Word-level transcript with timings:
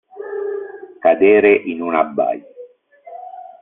Cadere 0.99 1.53
in 1.53 1.79
un 1.79 1.93
abbaglio. 1.93 2.53